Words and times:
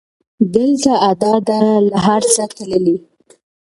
دلته 0.55 0.91
ادا 1.11 1.33
ده 1.47 1.59
له 1.89 1.97
هر 2.05 2.21
څه 2.33 2.43
تللې 2.55 2.97